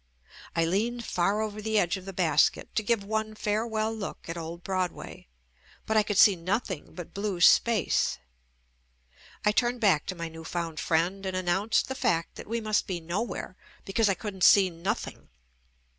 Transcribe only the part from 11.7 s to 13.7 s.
the fact that we must be "nowhere"